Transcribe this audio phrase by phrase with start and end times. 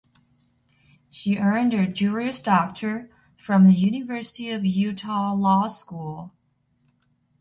[1.11, 6.33] She earned her Juris Doctor from the University of Utah Law School.